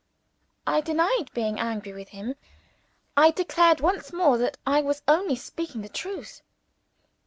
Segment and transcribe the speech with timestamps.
[0.65, 2.33] I denied being angry with him;
[3.15, 6.41] I declared, once more, that I was only speaking the truth.